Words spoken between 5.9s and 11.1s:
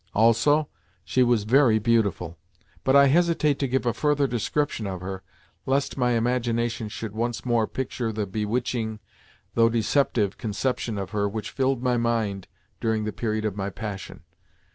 my imagination should once more picture the bewitching, though deceptive, conception